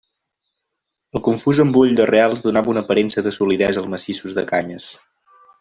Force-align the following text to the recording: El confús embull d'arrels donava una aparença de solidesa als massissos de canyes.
El 1.19 1.23
confús 1.27 1.61
embull 1.65 1.93
d'arrels 2.01 2.43
donava 2.47 2.73
una 2.75 2.85
aparença 2.89 3.27
de 3.29 3.37
solidesa 3.39 3.83
als 3.83 3.93
massissos 3.97 4.39
de 4.39 4.49
canyes. 4.53 4.93